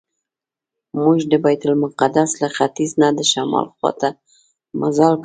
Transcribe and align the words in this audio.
موږ 1.03 1.17
د 1.31 1.33
بیت 1.43 1.61
المقدس 1.69 2.29
له 2.41 2.49
ختیځ 2.55 2.91
نه 3.01 3.07
د 3.17 3.19
شمال 3.31 3.65
خواته 3.75 4.09
مزل 4.79 5.13
کاوه. 5.13 5.19